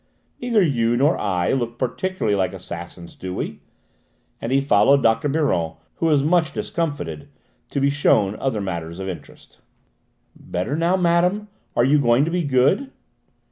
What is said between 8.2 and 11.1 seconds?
other matters of interest. "Better now,